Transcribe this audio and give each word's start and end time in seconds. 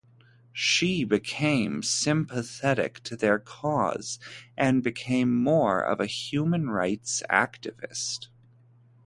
She 0.55 1.03
became 1.03 1.83
sympathetic 1.83 3.01
to 3.03 3.15
their 3.15 3.37
cause 3.37 4.17
and 4.57 4.81
became 4.81 5.43
more 5.43 5.79
of 5.85 5.99
a 5.99 6.07
human 6.07 6.71
rights 6.71 7.21
activist. 7.29 8.29